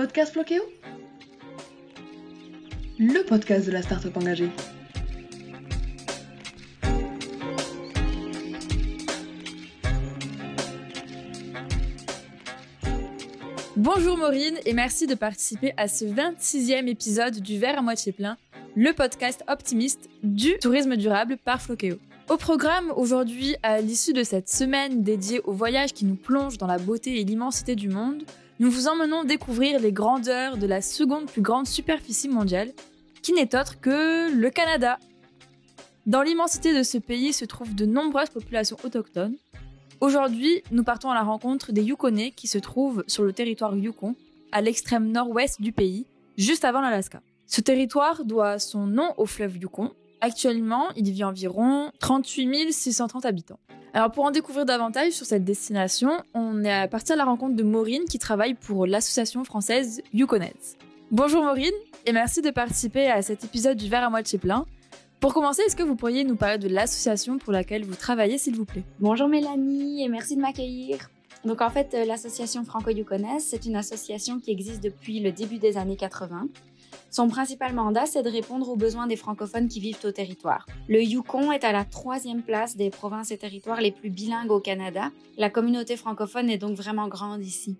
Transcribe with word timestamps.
Podcast 0.00 0.32
Floqueo 0.32 0.62
Le 2.98 3.22
podcast 3.22 3.66
de 3.66 3.72
la 3.72 3.82
start-up 3.82 4.16
engagée. 4.16 4.48
Bonjour 13.76 14.16
Maureen 14.16 14.54
et 14.64 14.72
merci 14.72 15.06
de 15.06 15.14
participer 15.14 15.74
à 15.76 15.86
ce 15.86 16.06
26e 16.06 16.88
épisode 16.88 17.38
du 17.38 17.58
Verre 17.58 17.80
à 17.80 17.82
moitié 17.82 18.12
plein, 18.12 18.38
le 18.74 18.94
podcast 18.94 19.44
optimiste 19.48 20.08
du 20.22 20.56
tourisme 20.62 20.96
durable 20.96 21.36
par 21.36 21.60
Floqueo. 21.60 21.98
Au 22.30 22.36
programme 22.36 22.92
aujourd'hui, 22.94 23.56
à 23.64 23.80
l'issue 23.80 24.12
de 24.12 24.22
cette 24.22 24.48
semaine 24.48 25.02
dédiée 25.02 25.40
au 25.40 25.52
voyage 25.52 25.92
qui 25.92 26.04
nous 26.04 26.14
plonge 26.14 26.58
dans 26.58 26.68
la 26.68 26.78
beauté 26.78 27.20
et 27.20 27.24
l'immensité 27.24 27.74
du 27.74 27.88
monde, 27.88 28.22
nous 28.60 28.70
vous 28.70 28.86
emmenons 28.86 29.24
découvrir 29.24 29.80
les 29.80 29.90
grandeurs 29.90 30.56
de 30.56 30.68
la 30.68 30.80
seconde 30.80 31.26
plus 31.26 31.42
grande 31.42 31.66
superficie 31.66 32.28
mondiale, 32.28 32.70
qui 33.20 33.32
n'est 33.32 33.56
autre 33.56 33.80
que 33.80 34.32
le 34.32 34.48
Canada. 34.48 35.00
Dans 36.06 36.22
l'immensité 36.22 36.72
de 36.72 36.84
ce 36.84 36.98
pays 36.98 37.32
se 37.32 37.44
trouvent 37.44 37.74
de 37.74 37.84
nombreuses 37.84 38.30
populations 38.30 38.76
autochtones. 38.84 39.34
Aujourd'hui, 40.00 40.62
nous 40.70 40.84
partons 40.84 41.10
à 41.10 41.14
la 41.14 41.22
rencontre 41.22 41.72
des 41.72 41.82
Yukonais 41.82 42.30
qui 42.30 42.46
se 42.46 42.58
trouvent 42.58 43.02
sur 43.08 43.24
le 43.24 43.32
territoire 43.32 43.74
Yukon, 43.74 44.14
à 44.52 44.60
l'extrême 44.60 45.10
nord-ouest 45.10 45.60
du 45.60 45.72
pays, 45.72 46.06
juste 46.38 46.64
avant 46.64 46.80
l'Alaska. 46.80 47.22
Ce 47.48 47.60
territoire 47.60 48.24
doit 48.24 48.60
son 48.60 48.86
nom 48.86 49.14
au 49.16 49.26
fleuve 49.26 49.56
Yukon, 49.56 49.90
Actuellement, 50.22 50.88
il 50.96 51.10
vit 51.10 51.24
environ 51.24 51.90
38 52.00 52.72
630 52.72 53.24
habitants. 53.24 53.58
Alors 53.94 54.10
pour 54.10 54.24
en 54.24 54.30
découvrir 54.30 54.66
davantage 54.66 55.12
sur 55.12 55.24
cette 55.24 55.44
destination, 55.44 56.12
on 56.34 56.62
est 56.62 56.88
parti 56.88 57.12
à 57.12 57.16
la 57.16 57.24
rencontre 57.24 57.56
de 57.56 57.62
Maureen 57.62 58.04
qui 58.04 58.18
travaille 58.18 58.54
pour 58.54 58.86
l'association 58.86 59.44
française 59.44 60.02
Yukonets. 60.12 60.76
Bonjour 61.10 61.42
Maureen 61.42 61.72
et 62.04 62.12
merci 62.12 62.42
de 62.42 62.50
participer 62.50 63.10
à 63.10 63.22
cet 63.22 63.44
épisode 63.44 63.78
du 63.78 63.88
verre 63.88 64.04
à 64.04 64.10
moitié 64.10 64.38
plein. 64.38 64.66
Pour 65.20 65.32
commencer, 65.34 65.62
est-ce 65.66 65.76
que 65.76 65.82
vous 65.82 65.96
pourriez 65.96 66.24
nous 66.24 66.36
parler 66.36 66.58
de 66.58 66.68
l'association 66.68 67.38
pour 67.38 67.52
laquelle 67.52 67.84
vous 67.84 67.96
travaillez 67.96 68.36
s'il 68.36 68.56
vous 68.56 68.66
plaît? 68.66 68.84
Bonjour 69.00 69.26
Mélanie 69.26 70.04
et 70.04 70.08
merci 70.08 70.36
de 70.36 70.40
m'accueillir. 70.42 71.10
Donc 71.46 71.62
en 71.62 71.70
fait, 71.70 71.94
euh, 71.94 72.04
l'association 72.04 72.64
Franco-Yukonais, 72.64 73.40
c'est 73.40 73.64
une 73.64 73.76
association 73.76 74.38
qui 74.38 74.50
existe 74.50 74.82
depuis 74.82 75.20
le 75.20 75.32
début 75.32 75.58
des 75.58 75.78
années 75.78 75.96
80 75.96 76.48
son 77.10 77.28
principal 77.28 77.74
mandat, 77.74 78.06
c'est 78.06 78.22
de 78.22 78.30
répondre 78.30 78.68
aux 78.68 78.76
besoins 78.76 79.08
des 79.08 79.16
francophones 79.16 79.66
qui 79.66 79.80
vivent 79.80 79.98
au 80.04 80.12
territoire. 80.12 80.64
Le 80.88 81.02
Yukon 81.02 81.50
est 81.50 81.64
à 81.64 81.72
la 81.72 81.84
troisième 81.84 82.42
place 82.42 82.76
des 82.76 82.90
provinces 82.90 83.32
et 83.32 83.38
territoires 83.38 83.80
les 83.80 83.90
plus 83.90 84.10
bilingues 84.10 84.52
au 84.52 84.60
Canada. 84.60 85.10
La 85.36 85.50
communauté 85.50 85.96
francophone 85.96 86.48
est 86.48 86.58
donc 86.58 86.76
vraiment 86.76 87.08
grande 87.08 87.44
ici. 87.44 87.76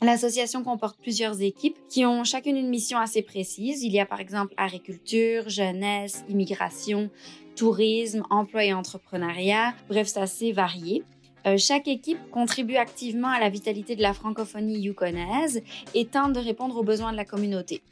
L'association 0.00 0.64
comporte 0.64 0.98
plusieurs 0.98 1.42
équipes 1.42 1.76
qui 1.90 2.06
ont 2.06 2.24
chacune 2.24 2.56
une 2.56 2.70
mission 2.70 2.98
assez 2.98 3.20
précise. 3.20 3.82
Il 3.82 3.92
y 3.92 4.00
a 4.00 4.06
par 4.06 4.20
exemple 4.20 4.54
agriculture, 4.56 5.50
jeunesse, 5.50 6.24
immigration, 6.30 7.10
tourisme, 7.56 8.22
emploi 8.30 8.64
et 8.64 8.72
entrepreneuriat. 8.72 9.74
Bref, 9.90 10.08
c'est 10.08 10.20
assez 10.20 10.52
varié. 10.52 11.04
Euh, 11.46 11.58
chaque 11.58 11.88
équipe 11.88 12.18
contribue 12.30 12.76
activement 12.76 13.28
à 13.28 13.40
la 13.40 13.50
vitalité 13.50 13.96
de 13.96 14.02
la 14.02 14.14
francophonie 14.14 14.78
yukonaise 14.78 15.62
et 15.94 16.06
tente 16.06 16.32
de 16.32 16.40
répondre 16.40 16.76
aux 16.78 16.84
besoins 16.84 17.12
de 17.12 17.16
la 17.18 17.26
communauté. 17.26 17.82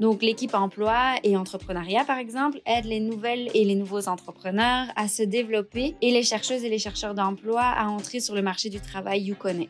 Donc 0.00 0.22
l'équipe 0.22 0.54
emploi 0.54 1.14
et 1.22 1.36
entrepreneuriat, 1.36 2.04
par 2.04 2.18
exemple, 2.18 2.60
aide 2.66 2.84
les 2.84 3.00
nouvelles 3.00 3.48
et 3.54 3.64
les 3.64 3.74
nouveaux 3.74 4.08
entrepreneurs 4.08 4.86
à 4.96 5.08
se 5.08 5.22
développer 5.22 5.94
et 6.00 6.10
les 6.10 6.22
chercheuses 6.22 6.64
et 6.64 6.68
les 6.68 6.78
chercheurs 6.78 7.14
d'emploi 7.14 7.62
à 7.62 7.86
entrer 7.86 8.20
sur 8.20 8.34
le 8.34 8.42
marché 8.42 8.68
du 8.68 8.80
travail 8.80 9.22
yukonais. 9.22 9.68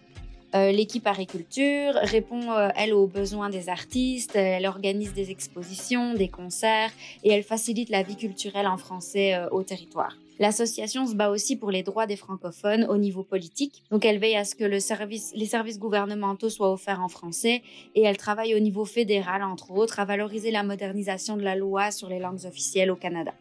Euh, 0.55 0.71
l'équipe 0.71 1.07
agriculture 1.07 1.95
répond, 1.95 2.53
euh, 2.53 2.69
elle, 2.77 2.93
aux 2.93 3.07
besoins 3.07 3.49
des 3.49 3.71
artistes, 3.71 4.37
elle 4.37 4.67
organise 4.67 5.15
des 5.15 5.31
expositions, 5.31 6.13
des 6.13 6.29
concerts 6.29 6.91
et 7.25 7.31
elle 7.31 7.43
facilite 7.43 7.89
la 7.89 8.03
vie 8.03 8.17
culturelle 8.17 8.67
en 8.67 8.77
français 8.77 9.35
euh, 9.35 9.49
au 9.51 9.63
territoire. 9.63 10.17
L'association 10.43 11.07
se 11.07 11.15
bat 11.15 11.31
aussi 11.31 11.55
pour 11.55 11.71
les 11.71 11.85
droits 11.85 12.09
des 12.09 12.17
francophones 12.17 12.85
au 12.87 12.97
niveau 12.97 13.23
politique. 13.23 13.85
Donc, 13.93 14.05
elle 14.05 14.19
veille 14.19 14.35
à 14.35 14.45
ce 14.45 14.57
que 14.57 14.65
les 14.65 14.81
services 14.81 15.79
gouvernementaux 15.79 16.51
soient 16.51 16.73
offerts 16.73 17.01
en 17.01 17.07
français 17.07 17.63
et 17.95 18.03
elle 18.03 18.17
travaille 18.17 18.53
au 18.57 18.59
niveau 18.59 18.85
fédéral, 18.85 19.45
entre 19.45 19.71
autres, 19.71 20.01
à 20.01 20.05
valoriser 20.05 20.51
la 20.51 20.65
modernisation 20.65 21.37
de 21.37 21.43
la 21.43 21.55
loi 21.55 21.93
sur 21.93 22.09
les 22.09 22.19
langues 22.19 22.45
officielles 22.45 22.91
au 22.91 22.97
Canada. 22.97 23.33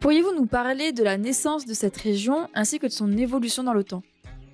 Pourriez-vous 0.00 0.32
nous 0.34 0.46
parler 0.46 0.92
de 0.92 1.04
la 1.04 1.18
naissance 1.18 1.66
de 1.66 1.74
cette 1.74 1.98
région 1.98 2.48
ainsi 2.54 2.78
que 2.78 2.86
de 2.86 2.92
son 2.92 3.14
évolution 3.18 3.62
dans 3.62 3.74
le 3.74 3.84
temps? 3.84 4.02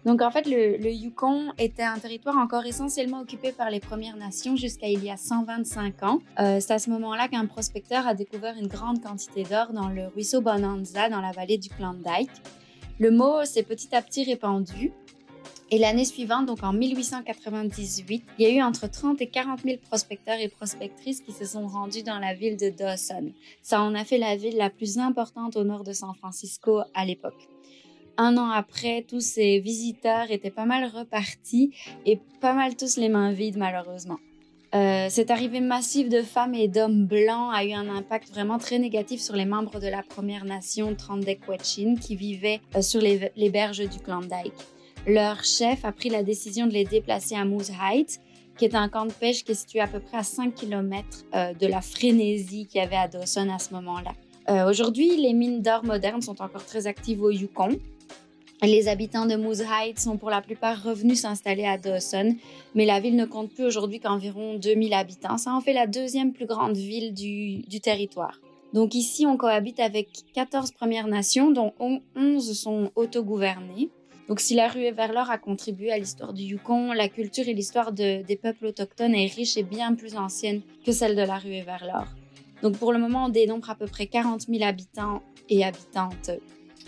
Donc 0.05 0.21
en 0.21 0.31
fait, 0.31 0.47
le, 0.47 0.91
Yukon 0.91 1.53
était 1.57 1.83
un 1.83 1.99
territoire 1.99 2.37
encore 2.37 2.67
essentiellement 2.67 3.21
occupé 3.21 3.53
par 3.53 3.71
les 3.71 3.81
Premières 3.81 4.17
Nations 4.17 4.55
jusqu'à 4.55 4.89
il 4.89 5.03
y 5.03 5.11
a 5.11 5.17
125 5.17 6.03
ans. 6.03 6.21
Euh, 6.39 6.59
c'est 6.61 6.75
à 6.75 6.79
ce 6.79 6.91
moment-là 6.91 7.29
qu'un 7.29 7.47
prospecteur 7.47 8.07
a 8.07 8.15
découvert 8.15 8.55
une 8.59 8.67
grande 8.67 9.03
quantité 9.03 9.45
d'or 9.45 9.73
dans 9.73 9.89
le 9.89 10.09
ruisseau 10.09 10.43
Bonanza 10.43 11.09
dans 11.09 11.23
la 11.23 11.33
vallée 11.33 11.57
du 11.57 11.71
Klondike. 11.71 12.31
Le 12.99 13.11
mot 13.11 13.45
s'est 13.45 13.63
petit 13.63 13.95
à 13.95 14.03
petit 14.03 14.25
répandu. 14.25 14.93
Et 15.71 15.79
l'année 15.79 16.05
suivante, 16.05 16.45
donc 16.47 16.63
en 16.63 16.75
1898, 16.75 18.25
il 18.39 18.45
y 18.45 18.47
a 18.47 18.55
eu 18.55 18.63
entre 18.63 18.87
30 18.87 19.23
et 19.23 19.27
40 19.27 19.63
000 19.63 19.79
prospecteurs 19.79 20.39
et 20.39 20.49
prospectrices 20.49 21.23
qui 21.23 21.33
se 21.33 21.47
sont 21.47 21.67
rendus 21.67 22.03
dans 22.03 22.19
la 22.19 22.35
ville 22.35 22.59
de 22.59 22.69
Dawson. 22.69 23.33
Ça 23.63 23.81
en 23.81 23.95
a 23.95 24.05
fait 24.05 24.19
la 24.19 24.37
ville 24.37 24.59
la 24.59 24.69
plus 24.69 24.99
importante 24.99 25.57
au 25.57 25.65
nord 25.65 25.83
de 25.83 25.93
San 25.93 26.15
Francisco 26.15 26.83
à 26.93 27.07
l'époque 27.07 27.49
un 28.17 28.37
an 28.37 28.51
après, 28.51 29.05
tous 29.09 29.21
ces 29.21 29.59
visiteurs 29.59 30.31
étaient 30.31 30.51
pas 30.51 30.67
mal 30.67 30.85
repartis 30.85 31.73
et 32.07 32.21
pas 32.41 32.53
mal 32.53 32.77
tous 32.77 32.97
les 32.97 33.09
mains 33.09 33.33
vides 33.33 33.57
malheureusement. 33.57 34.19
Euh, 34.75 35.07
cette 35.09 35.31
arrivée 35.31 35.61
massive 35.61 36.09
de 36.09 36.23
femmes 36.23 36.55
et 36.55 36.67
d'hommes 36.67 37.07
blancs 37.07 37.53
a 37.55 37.65
eu 37.65 37.73
un 37.73 37.89
impact 37.89 38.31
vraiment 38.31 38.59
très 38.59 38.81
négatif 38.81 39.21
sur 39.21 39.37
les 39.37 39.45
membres 39.45 39.79
de 39.79 39.87
la 39.87 40.03
Première 40.03 40.45
Nation 40.45 40.97
Trandek-Wetchin 40.97 41.95
qui 41.95 42.17
vivaient 42.17 42.61
euh, 42.75 42.83
sur 42.83 43.01
les, 43.01 43.51
berges 43.51 43.89
du 43.89 44.01
Klondike. 44.01 44.53
Leur 45.07 45.45
chef 45.45 45.85
a 45.85 45.93
pris 45.93 46.09
la 46.09 46.25
décision 46.25 46.67
de 46.67 46.73
les 46.73 46.85
déplacer 46.85 47.37
à 47.37 47.45
Moose 47.45 47.71
Heights, 47.71 48.19
qui 48.59 48.65
est 48.65 48.75
un 48.75 48.89
camp 48.89 49.07
de 49.07 49.13
pêche 49.13 49.45
qui 49.45 49.53
est 49.53 49.57
situé 49.57 49.79
à 49.79 49.87
peu 49.87 50.01
près 50.01 50.17
à 50.17 50.25
5 50.25 50.53
km 50.55 51.25
euh, 51.35 51.55
de 51.55 51.69
la 51.69 51.81
frénésie 51.81 52.67
qu'il 52.67 52.81
y 52.81 52.85
avait 52.85 52.97
à 52.97 53.07
Dawson 53.07 53.49
à 53.51 53.61
ce 53.61 53.73
moment-là. 53.75 54.13
Aujourd'hui, 54.69 55.17
les 55.17 55.33
mines 55.33 55.63
d'or 55.63 55.85
modernes 55.85 56.21
sont 56.21 56.43
encore 56.43 56.67
très 56.67 56.87
actives 56.87 57.23
au 57.23 57.31
Yukon. 57.31 57.79
Les 58.67 58.89
habitants 58.89 59.27
de 59.27 59.37
Moose 59.37 59.61
Heights 59.61 60.01
sont 60.01 60.17
pour 60.17 60.31
la 60.31 60.41
plupart 60.41 60.83
revenus 60.83 61.21
s'installer 61.21 61.67
à 61.67 61.77
Dawson, 61.77 62.35
mais 62.75 62.87
la 62.87 62.99
ville 62.99 63.15
ne 63.15 63.27
compte 63.27 63.53
plus 63.53 63.65
aujourd'hui 63.65 64.01
qu'environ 64.01 64.55
2000 64.55 64.95
habitants. 64.95 65.37
Ça 65.37 65.53
en 65.53 65.61
fait 65.61 65.75
la 65.75 65.87
deuxième 65.87 66.33
plus 66.33 66.47
grande 66.47 66.77
ville 66.77 67.13
du, 67.13 67.81
territoire. 67.81 68.41
Donc 68.73 68.95
ici, 68.95 69.27
on 69.27 69.37
cohabite 69.37 69.81
avec 69.81 70.09
14 70.33 70.73
Premières 70.73 71.09
Nations, 71.09 71.51
dont 71.51 71.75
11 72.17 72.59
sont 72.59 72.91
autogouvernées. 72.97 73.91
Donc 74.29 74.41
si 74.41 74.55
la 74.55 74.69
rue 74.69 74.91
vers 74.93 75.13
l'or 75.13 75.31
a 75.31 75.37
contribué 75.37 75.93
à 75.93 75.99
l'histoire 75.99 76.33
du 76.33 76.45
Yukon, 76.45 76.93
la 76.93 77.09
culture 77.09 77.47
et 77.47 77.53
l'histoire 77.53 77.93
des 77.93 78.39
peuples 78.41 78.67
autochtones 78.67 79.15
est 79.15 79.35
riche 79.35 79.59
et 79.59 79.63
bien 79.63 79.95
plus 79.95 80.17
ancienne 80.17 80.63
que 80.87 80.93
celle 80.93 81.17
de 81.17 81.23
la 81.23 81.37
rue 81.37 81.61
vers 81.61 81.85
l'or. 81.85 82.07
Donc 82.63 82.79
pour 82.79 82.95
le 82.95 82.99
moment, 82.99 83.27
on 83.27 83.29
dénombre 83.29 83.69
à 83.69 83.75
peu 83.75 83.87
près 83.87 84.07
40 84.07 84.43
000 84.49 84.65
habitants 84.65 85.23
et 85.51 85.65
habitantes 85.65 86.31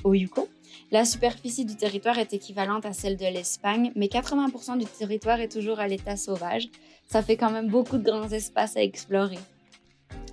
au 0.05 0.15
Yukon. 0.15 0.49
La 0.93 1.05
superficie 1.05 1.65
du 1.65 1.77
territoire 1.77 2.19
est 2.19 2.33
équivalente 2.33 2.87
à 2.87 2.93
celle 2.93 3.17
de 3.17 3.25
l'Espagne, 3.25 3.93
mais 3.97 4.07
80% 4.07 4.79
du 4.79 4.87
territoire 4.87 5.41
est 5.41 5.49
toujours 5.51 5.81
à 5.81 5.89
l'état 5.89 6.17
sauvage. 6.17 6.69
Ça 7.09 7.23
fait 7.23 7.37
quand 7.37 7.51
même 7.51 7.69
beaucoup 7.69 7.99
de 7.99 8.05
grands 8.05 8.29
espaces 8.29 8.77
à 8.77 8.83
explorer. 8.83 9.39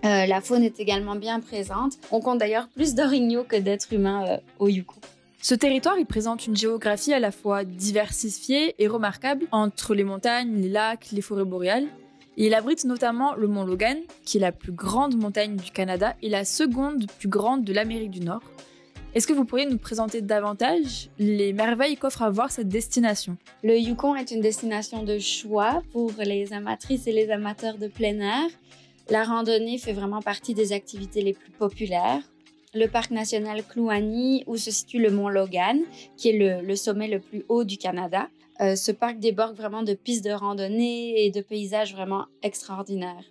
Euh, 0.06 0.26
la 0.26 0.42
faune 0.42 0.64
est 0.64 0.80
également 0.80 1.16
bien 1.16 1.40
présente. 1.40 1.94
On 2.12 2.20
compte 2.20 2.38
d'ailleurs 2.38 2.68
plus 2.68 2.94
d'orignaux 2.94 3.44
que 3.44 3.56
d'êtres 3.56 3.94
humains 3.94 4.26
euh, 4.28 4.38
au 4.60 4.68
Yukon. 4.68 5.00
Ce 5.42 5.56
territoire, 5.56 5.96
présente 6.08 6.48
une 6.48 6.56
géographie 6.56 7.14
à 7.14 7.20
la 7.20 7.32
fois 7.32 7.64
diversifiée 7.64 8.76
et 8.80 8.88
remarquable 8.88 9.46
entre 9.52 9.94
les 9.94 10.04
montagnes, 10.04 10.62
les 10.62 10.70
lacs, 10.70 11.12
les 11.12 11.22
forêts 11.22 11.44
boréales. 11.44 11.88
il 12.38 12.54
abrite 12.54 12.86
notamment 12.86 13.36
le 13.36 13.48
mont 13.48 13.66
Logan, 13.66 13.98
qui 14.24 14.38
est 14.38 14.40
la 14.40 14.54
plus 14.54 14.72
grande 14.72 15.18
montagne 15.18 15.58
du 15.58 15.72
Canada 15.72 16.16
et 16.22 16.30
la 16.30 16.46
seconde 16.46 17.08
plus 17.20 17.28
grande 17.28 17.66
de 17.66 17.74
l'Amérique 17.74 18.12
du 18.12 18.22
Nord. 18.22 18.42
Est-ce 19.16 19.28
que 19.28 19.34
vous 19.34 19.46
pourriez 19.46 19.68
nous 19.68 19.78
présenter 19.78 20.22
davantage 20.22 21.10
les 21.20 21.54
merveilles 21.54 21.98
qu'offre 21.98 22.24
à 22.24 22.32
voir 22.32 22.52
cette 22.52 22.68
destination? 22.68 23.38
Le 23.64 23.78
Yukon 23.78 24.16
est 24.16 24.32
une 24.32 24.42
destination 24.42 25.04
de 25.04 25.20
choix 25.20 25.84
pour 25.92 26.12
les 26.18 26.52
amatrices 26.52 27.06
et 27.06 27.12
les 27.12 27.30
amateurs 27.30 27.78
de 27.78 27.88
plein 27.88 28.20
air. 28.20 28.50
La 29.12 29.24
randonnée 29.24 29.78
fait 29.78 29.94
vraiment 29.94 30.24
partie 30.24 30.56
des 30.56 30.74
activités 30.74 31.22
les 31.22 31.34
plus 31.34 31.52
populaires. 31.52 32.24
Le 32.74 32.88
parc 32.88 33.12
national 33.12 33.64
Kluani, 33.64 34.46
où 34.48 34.58
se 34.58 34.72
situe 34.72 34.98
le 34.98 35.12
mont 35.12 35.30
Logan, 35.30 35.82
qui 36.18 36.30
est 36.30 36.64
le, 36.64 36.76
sommet 36.76 37.08
le 37.08 37.20
plus 37.20 37.46
haut 37.50 37.66
du 37.66 37.78
Canada. 37.78 38.30
Euh, 38.62 38.76
ce 38.76 38.92
parc 38.92 39.20
déborde 39.20 39.56
vraiment 39.56 39.84
de 39.84 39.94
pistes 39.94 40.26
de 40.26 40.32
randonnée 40.32 41.24
et 41.24 41.30
de 41.30 41.42
paysages 41.42 41.94
vraiment 41.94 42.26
extraordinaires. 42.42 43.26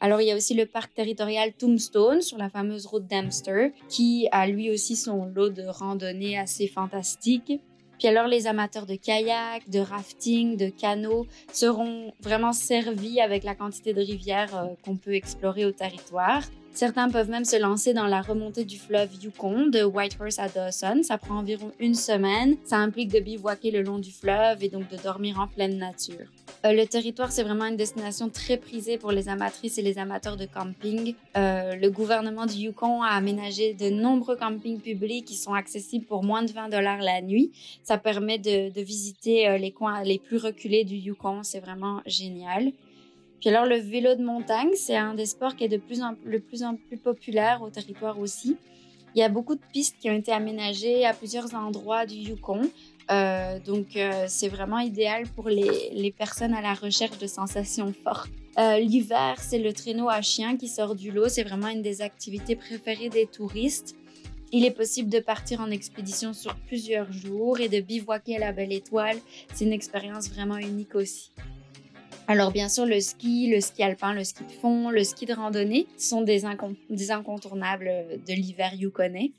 Alors, 0.00 0.20
il 0.20 0.28
y 0.28 0.32
a 0.32 0.36
aussi 0.36 0.54
le 0.54 0.66
parc 0.66 0.94
territorial 0.94 1.52
Tombstone 1.52 2.20
sur 2.20 2.38
la 2.38 2.48
fameuse 2.48 2.86
route 2.86 3.06
d'Amster, 3.06 3.72
qui 3.88 4.28
a 4.30 4.46
lui 4.46 4.70
aussi 4.70 4.94
son 4.94 5.24
lot 5.24 5.50
de 5.50 5.64
randonnées 5.66 6.38
assez 6.38 6.68
fantastiques. 6.68 7.60
Puis 7.98 8.06
alors, 8.06 8.28
les 8.28 8.46
amateurs 8.46 8.86
de 8.86 8.94
kayak, 8.94 9.68
de 9.68 9.80
rafting, 9.80 10.56
de 10.56 10.68
canot 10.68 11.26
seront 11.52 12.12
vraiment 12.20 12.52
servis 12.52 13.20
avec 13.20 13.42
la 13.42 13.56
quantité 13.56 13.92
de 13.92 14.00
rivières 14.00 14.56
euh, 14.56 14.66
qu'on 14.84 14.96
peut 14.96 15.14
explorer 15.14 15.64
au 15.64 15.72
territoire. 15.72 16.42
Certains 16.72 17.08
peuvent 17.08 17.28
même 17.28 17.44
se 17.44 17.60
lancer 17.60 17.92
dans 17.92 18.06
la 18.06 18.22
remontée 18.22 18.64
du 18.64 18.78
fleuve 18.78 19.10
Yukon 19.20 19.66
de 19.66 19.82
Whitehorse 19.82 20.38
à 20.38 20.48
Dawson. 20.48 21.00
Ça 21.02 21.18
prend 21.18 21.38
environ 21.38 21.72
une 21.80 21.94
semaine. 21.94 22.56
Ça 22.62 22.76
implique 22.76 23.12
de 23.12 23.18
bivouaquer 23.18 23.72
le 23.72 23.82
long 23.82 23.98
du 23.98 24.12
fleuve 24.12 24.62
et 24.62 24.68
donc 24.68 24.88
de 24.88 24.96
dormir 24.96 25.40
en 25.40 25.48
pleine 25.48 25.76
nature. 25.76 26.28
Euh, 26.64 26.72
le 26.72 26.86
territoire, 26.86 27.30
c'est 27.30 27.44
vraiment 27.44 27.66
une 27.66 27.76
destination 27.76 28.28
très 28.28 28.56
prisée 28.56 28.98
pour 28.98 29.12
les 29.12 29.28
amatrices 29.28 29.78
et 29.78 29.82
les 29.82 29.98
amateurs 29.98 30.36
de 30.36 30.44
camping. 30.44 31.14
Euh, 31.36 31.76
le 31.76 31.88
gouvernement 31.90 32.46
du 32.46 32.54
Yukon 32.54 33.02
a 33.02 33.10
aménagé 33.10 33.74
de 33.74 33.90
nombreux 33.90 34.36
campings 34.36 34.80
publics 34.80 35.24
qui 35.24 35.36
sont 35.36 35.54
accessibles 35.54 36.04
pour 36.04 36.24
moins 36.24 36.42
de 36.42 36.50
20 36.50 36.68
dollars 36.68 37.00
la 37.00 37.22
nuit. 37.22 37.52
Ça 37.84 37.96
permet 37.96 38.38
de, 38.38 38.80
visiter 38.80 39.48
euh, 39.48 39.58
les 39.58 39.70
coins 39.70 40.02
les 40.02 40.18
plus 40.18 40.38
reculés 40.38 40.84
du 40.84 40.96
Yukon. 40.96 41.44
C'est 41.44 41.60
vraiment 41.60 42.00
génial. 42.06 42.72
Puis 43.40 43.50
alors, 43.50 43.66
le 43.66 43.76
vélo 43.76 44.16
de 44.16 44.24
montagne, 44.24 44.70
c'est 44.74 44.96
un 44.96 45.14
des 45.14 45.26
sports 45.26 45.54
qui 45.54 45.62
est 45.62 45.68
de 45.68 45.76
plus 45.76 46.02
en, 46.02 46.16
le 46.24 46.40
plus 46.40 46.64
en 46.64 46.74
plus 46.74 46.96
populaire 46.96 47.62
au 47.62 47.70
territoire 47.70 48.18
aussi. 48.18 48.56
Il 49.14 49.20
y 49.20 49.22
a 49.22 49.28
beaucoup 49.28 49.54
de 49.54 49.60
pistes 49.72 49.96
qui 50.00 50.10
ont 50.10 50.14
été 50.14 50.32
aménagées 50.32 51.06
à 51.06 51.14
plusieurs 51.14 51.54
endroits 51.54 52.04
du 52.04 52.16
Yukon. 52.16 52.68
Euh, 53.10 53.58
donc, 53.60 53.96
euh, 53.96 54.26
c'est 54.28 54.48
vraiment 54.48 54.80
idéal 54.80 55.24
pour 55.34 55.48
les, 55.48 55.90
les, 55.92 56.12
personnes 56.12 56.52
à 56.52 56.60
la 56.60 56.74
recherche 56.74 57.18
de 57.18 57.26
sensations 57.26 57.94
fortes. 58.04 58.30
Euh, 58.58 58.78
L'hiver, 58.78 59.36
c'est 59.38 59.58
le 59.58 59.72
traîneau 59.72 60.08
à 60.08 60.20
chien 60.20 60.56
qui 60.56 60.68
sort 60.68 60.94
du 60.94 61.10
lot. 61.10 61.28
C'est 61.28 61.44
vraiment 61.44 61.68
une 61.68 61.80
des 61.80 62.02
activités 62.02 62.54
préférées 62.54 63.08
des 63.08 63.26
touristes. 63.26 63.96
Il 64.52 64.64
est 64.64 64.72
possible 64.72 65.10
de 65.10 65.20
partir 65.20 65.60
en 65.60 65.70
expédition 65.70 66.32
sur 66.32 66.54
plusieurs 66.54 67.10
jours 67.12 67.60
et 67.60 67.68
de 67.68 67.80
bivouaquer 67.80 68.36
à 68.36 68.40
la 68.40 68.52
Belle 68.52 68.72
Étoile. 68.72 69.16
C'est 69.54 69.64
une 69.64 69.72
expérience 69.72 70.28
vraiment 70.30 70.56
unique 70.56 70.94
aussi. 70.94 71.30
Alors 72.26 72.52
bien 72.52 72.68
sûr, 72.68 72.84
le 72.84 73.00
ski, 73.00 73.50
le 73.50 73.60
ski 73.60 73.82
alpin, 73.82 74.12
le 74.12 74.22
ski 74.22 74.44
de 74.44 74.52
fond, 74.52 74.90
le 74.90 75.02
ski 75.02 75.24
de 75.24 75.32
randonnée 75.32 75.86
sont 75.96 76.20
des, 76.20 76.44
incont 76.44 76.76
des 76.90 77.10
incontournables 77.10 77.90
de 78.26 78.32
l'hiver 78.34 78.74
yukonais. 78.74 79.32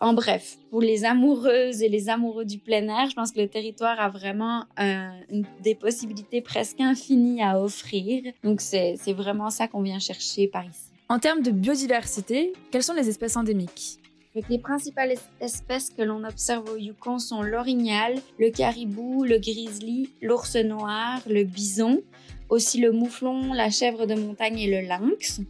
En 0.00 0.12
bref, 0.12 0.58
pour 0.70 0.80
les 0.80 1.04
amoureuses 1.04 1.82
et 1.82 1.88
les 1.88 2.08
amoureux 2.08 2.44
du 2.44 2.58
plein 2.58 2.86
air, 2.88 3.10
je 3.10 3.14
pense 3.14 3.32
que 3.32 3.40
le 3.40 3.48
territoire 3.48 3.98
a 3.98 4.08
vraiment 4.08 4.64
euh, 4.78 5.08
des 5.60 5.74
possibilités 5.74 6.40
presque 6.40 6.80
infinies 6.80 7.42
à 7.42 7.60
offrir. 7.60 8.22
Donc 8.44 8.60
c'est 8.60 8.96
vraiment 9.12 9.50
ça 9.50 9.66
qu'on 9.66 9.82
vient 9.82 9.98
chercher 9.98 10.46
par 10.46 10.64
ici. 10.64 10.92
En 11.08 11.18
termes 11.18 11.42
de 11.42 11.50
biodiversité, 11.50 12.52
quelles 12.70 12.84
sont 12.84 12.94
les 12.94 13.08
espèces 13.08 13.36
endémiques? 13.36 13.98
Les 14.48 14.58
principales 14.58 15.14
espèces 15.40 15.90
que 15.90 16.02
l'on 16.02 16.22
observe 16.22 16.70
au 16.70 16.76
Yukon 16.76 17.18
sont 17.18 17.42
l'orignal, 17.42 18.14
le 18.38 18.50
caribou, 18.50 19.24
le 19.24 19.38
grizzly, 19.38 20.10
l'ours 20.22 20.54
noir, 20.54 21.20
le 21.28 21.42
bison, 21.42 22.02
aussi 22.48 22.78
le 22.78 22.92
mouflon, 22.92 23.52
la 23.52 23.70
chèvre 23.70 24.06
de 24.06 24.14
montagne 24.14 24.60
et 24.60 24.70
le 24.70 24.86
lynx. 24.86 25.40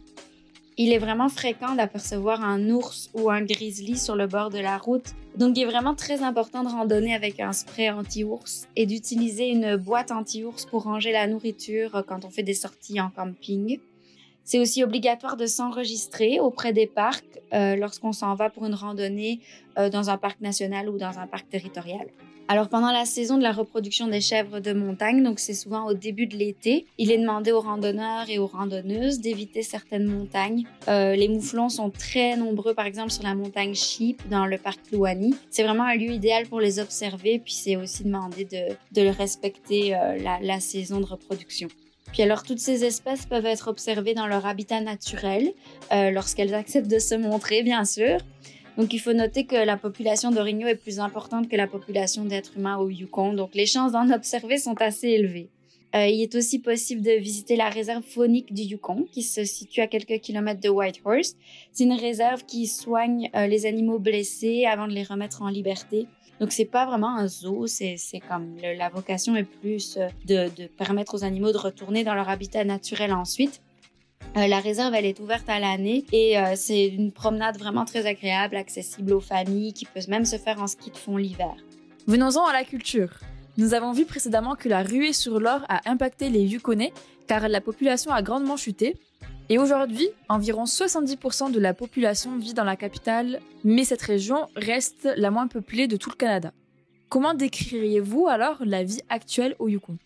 Il 0.81 0.93
est 0.93 0.97
vraiment 0.97 1.27
fréquent 1.27 1.75
d'apercevoir 1.75 2.41
un 2.41 2.69
ours 2.69 3.09
ou 3.13 3.29
un 3.29 3.41
grizzly 3.41 3.97
sur 3.97 4.15
le 4.15 4.27
bord 4.27 4.49
de 4.49 4.59
la 4.59 4.77
route, 4.77 5.13
donc 5.35 5.57
il 5.57 5.63
est 5.63 5.65
vraiment 5.65 5.93
très 5.93 6.23
important 6.23 6.63
de 6.63 6.69
randonner 6.69 7.13
avec 7.13 7.41
un 7.41 7.51
spray 7.51 7.89
anti-ours 7.89 8.65
et 8.77 8.85
d'utiliser 8.85 9.49
une 9.49 9.75
boîte 9.75 10.09
anti-ours 10.09 10.65
pour 10.65 10.83
ranger 10.83 11.11
la 11.11 11.27
nourriture 11.27 12.05
quand 12.07 12.23
on 12.23 12.29
fait 12.29 12.43
des 12.43 12.53
sorties 12.53 13.01
en 13.01 13.09
camping. 13.09 13.81
C'est 14.45 14.57
aussi 14.57 14.81
obligatoire 14.81 15.35
de 15.35 15.47
s'enregistrer 15.47 16.39
auprès 16.39 16.71
des 16.71 16.87
parcs 16.87 17.41
euh, 17.51 17.75
lorsqu'on 17.75 18.13
s'en 18.13 18.33
va 18.35 18.49
pour 18.49 18.65
une 18.65 18.73
randonnée 18.73 19.41
euh, 19.77 19.89
dans 19.89 20.09
un 20.09 20.17
parc 20.17 20.39
national 20.39 20.87
ou 20.87 20.97
dans 20.97 21.19
un 21.19 21.27
parc 21.27 21.49
territorial. 21.49 22.07
Alors 22.51 22.67
pendant 22.67 22.91
la 22.91 23.05
saison 23.05 23.37
de 23.37 23.43
la 23.43 23.51
reproduction 23.51 24.07
des 24.07 24.21
chèvres 24.21 24.59
de 24.59 24.73
montagne, 24.73 25.21
donc 25.21 25.37
c'est 25.39 25.53
souvent 25.53 25.85
au 25.85 25.93
début 25.93 26.25
de 26.25 26.35
l'été, 26.35 26.87
il 26.97 27.11
est 27.11 27.19
demandé 27.19 27.51
aux 27.51 27.59
randonneurs 27.59 28.27
et 28.27 28.39
aux 28.39 28.47
randonneuses 28.47 29.19
d'éviter 29.19 29.61
certaines 29.61 30.05
montagnes. 30.05 30.63
Euh, 30.87 31.15
les 31.15 31.27
mouflons 31.27 31.69
sont 31.69 31.91
très 31.91 32.35
nombreux, 32.37 32.73
par 32.73 32.87
exemple 32.87 33.11
sur 33.11 33.21
la 33.21 33.35
montagne 33.35 33.75
Sheep 33.75 34.27
dans 34.29 34.47
le 34.47 34.57
parc 34.57 34.79
Louani. 34.91 35.35
C'est 35.51 35.61
vraiment 35.61 35.83
un 35.83 35.93
lieu 35.93 36.09
idéal 36.09 36.47
pour 36.47 36.59
les 36.59 36.79
observer, 36.79 37.37
puis 37.37 37.53
c'est 37.53 37.75
aussi 37.75 38.03
demandé 38.03 38.45
de, 38.45 38.75
de 38.99 39.07
respecter 39.07 39.95
euh, 39.95 40.17
la, 40.17 40.59
saison 40.59 41.01
de 41.01 41.05
reproduction. 41.05 41.67
Puis 42.13 42.23
alors, 42.23 42.41
toutes 42.41 42.57
ces 42.57 42.83
espèces 42.83 43.27
peuvent 43.27 43.45
être 43.45 43.67
observées 43.67 44.15
dans 44.15 44.25
leur 44.25 44.47
habitat 44.47 44.81
naturel, 44.81 45.53
euh, 45.91 46.09
lorsqu'elles 46.09 46.55
acceptent 46.55 46.89
de 46.89 46.97
se 46.97 47.13
montrer, 47.13 47.61
bien 47.61 47.85
sûr. 47.85 48.17
Donc, 48.79 48.93
il 48.93 48.99
faut 48.99 49.11
noter 49.11 49.43
que 49.43 49.57
la 49.57 49.75
population 49.75 50.31
d'orignaux 50.31 50.67
est 50.67 50.75
plus 50.75 51.01
importante 51.01 51.49
que 51.49 51.57
la 51.57 51.67
population 51.67 52.23
d'êtres 52.23 52.53
humains 52.55 52.77
au 52.77 52.89
Yukon. 52.89 53.33
Donc, 53.33 53.53
les 53.53 53.65
chances 53.65 53.91
d'en 53.91 54.09
observer 54.09 54.57
sont 54.57 54.81
assez 54.81 55.09
élevées. 55.09 55.49
Euh, 55.95 56.05
il 56.07 56.21
est 56.21 56.33
aussi 56.35 56.59
possible 56.59 57.01
de 57.01 57.11
visiter 57.11 57.57
la 57.57 57.67
réserve 57.67 58.03
faunique 58.03 58.53
du 58.53 58.61
Yukon, 58.61 59.05
qui 59.11 59.21
se 59.21 59.43
situe 59.43 59.81
à 59.81 59.87
quelques 59.87 60.21
kilomètres 60.21 60.61
de 60.61 60.69
Whitehorse. 60.69 61.35
C'est 61.73 61.83
une 61.83 61.91
réserve 61.91 62.45
qui 62.45 62.67
soigne 62.67 63.29
euh, 63.35 63.47
les 63.47 63.65
animaux 63.65 63.99
blessés 63.99 64.65
avant 64.65 64.87
de 64.87 64.93
les 64.93 65.03
remettre 65.03 65.41
en 65.41 65.49
liberté. 65.49 66.07
Donc 66.39 66.53
c'est 66.53 66.63
pas 66.63 66.85
vraiment 66.85 67.17
un 67.17 67.27
zoo, 67.27 67.67
c'est 67.67 67.97
comme 68.29 68.55
la 68.61 68.87
vocation 68.87 69.35
est 69.35 69.43
plus 69.43 69.97
euh, 69.97 70.07
de, 70.25 70.49
de, 70.55 70.67
permettre 70.67 71.15
aux 71.15 71.25
animaux 71.25 71.51
de 71.51 71.57
retourner 71.57 72.05
dans 72.05 72.15
leur 72.15 72.29
habitat 72.29 72.63
naturel 72.63 73.11
ensuite. 73.11 73.61
Euh, 74.37 74.47
la 74.47 74.59
réserve, 74.59 74.93
elle 74.93 75.05
est 75.05 75.19
ouverte 75.19 75.49
à 75.49 75.59
l'année 75.59 76.05
et 76.11 76.37
euh, 76.37 76.53
c'est 76.55 76.87
une 76.87 77.11
promenade 77.11 77.57
vraiment 77.57 77.85
très 77.85 78.05
agréable, 78.05 78.55
accessible 78.55 79.13
aux 79.13 79.19
familles, 79.19 79.73
qui 79.73 79.85
peut 79.85 80.01
même 80.07 80.25
se 80.25 80.37
faire 80.37 80.61
en 80.61 80.67
ski 80.67 80.91
de 80.91 80.97
fond 80.97 81.17
l'hiver. 81.17 81.55
Venons-en 82.07 82.45
à 82.45 82.53
la 82.53 82.63
culture. 82.63 83.09
Nous 83.57 83.73
avons 83.73 83.91
vu 83.91 84.05
précédemment 84.05 84.55
que 84.55 84.69
la 84.69 84.83
ruée 84.83 85.13
sur 85.13 85.39
l'or 85.39 85.61
a 85.67 85.89
impacté 85.89 86.29
les 86.29 86.41
Yukonais 86.41 86.93
car 87.27 87.47
la 87.47 87.61
population 87.61 88.11
a 88.11 88.21
grandement 88.21 88.57
chuté 88.57 88.95
et 89.51 89.57
aujourd'hui, 89.57 90.07
environ 90.29 90.65
70% 90.65 91.51
de 91.51 91.59
la 91.59 91.73
population 91.73 92.37
vit 92.37 92.53
dans 92.53 92.63
la 92.63 92.75
capitale, 92.75 93.39
mais 93.63 93.83
cette 93.83 94.03
région 94.03 94.45
reste 94.55 95.09
la 95.17 95.31
moins 95.31 95.47
peuplée 95.47 95.87
de 95.87 95.97
tout 95.97 96.11
le 96.11 96.15
Canada. 96.15 96.53
Comment 97.09 97.33
décririez-vous 97.33 98.27
alors 98.27 98.57
la 98.63 98.83
vie 98.83 99.01
actuelle 99.09 99.55
au 99.57 99.67
Yukon 99.67 99.97